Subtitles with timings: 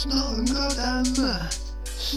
[0.00, 1.04] С Новым годом,
[1.84, 2.14] с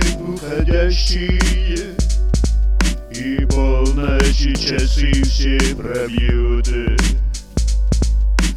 [0.00, 1.94] и уходящие
[3.10, 6.68] И полночи часы все пробьют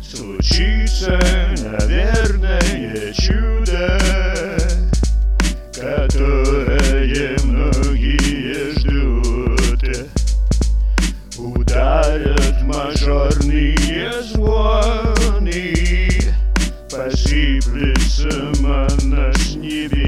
[0.04, 1.20] Случится,
[1.64, 4.00] наверное, чудо
[5.74, 10.10] Которое многие ждут.
[11.38, 15.76] Ударят мажорные звоны
[16.90, 18.30] Посыплется
[18.62, 20.03] манна с небес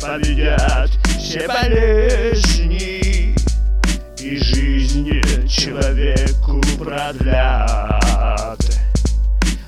[0.00, 3.34] победят все болезни
[4.20, 8.62] И жизнь человеку продлят.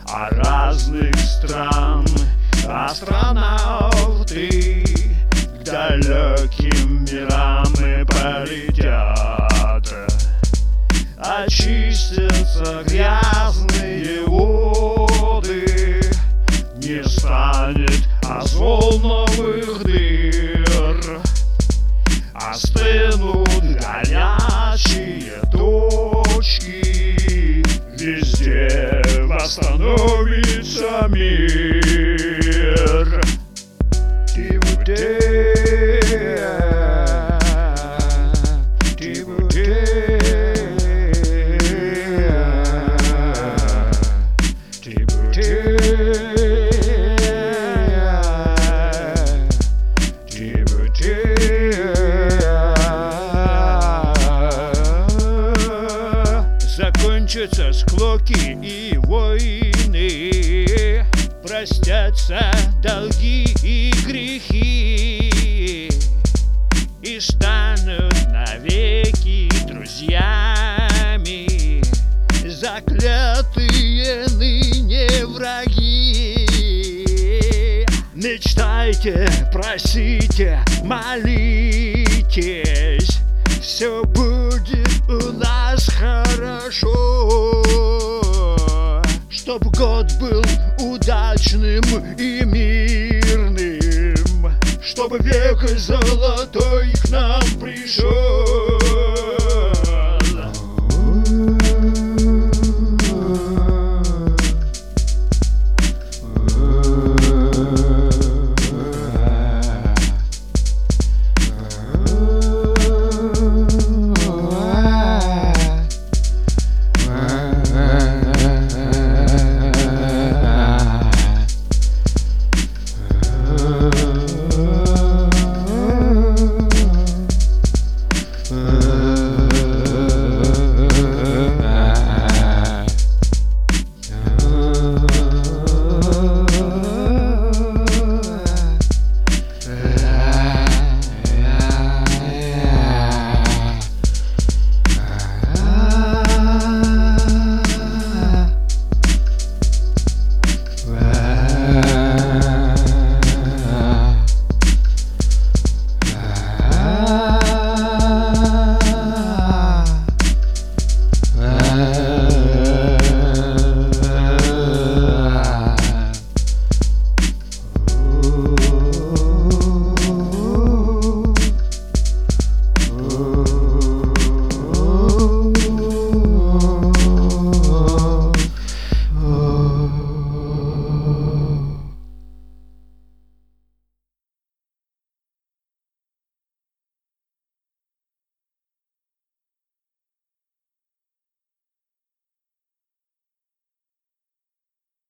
[0.06, 2.06] А разных стран
[2.68, 3.90] астронавты
[5.64, 7.59] далеким мирам
[8.20, 9.88] полетят.
[11.16, 16.02] Очистятся грязные воды,
[16.76, 21.20] не станет озоновых дыр.
[22.34, 26.70] Остынут горячие точки
[27.98, 30.09] Везде восстановится
[57.30, 60.66] Закончатся склоки и войны.
[61.46, 62.40] Простятся
[62.82, 65.88] долги и грехи.
[67.02, 71.46] И станут навеки друзьями.
[72.48, 76.48] Заклятые ныне враги.
[78.12, 82.69] Мечтайте, просите, молитесь
[89.50, 90.44] Чтоб год был
[90.78, 91.82] удачным
[92.16, 94.16] и мирным
[94.80, 98.39] Чтобы век золотой к нам пришел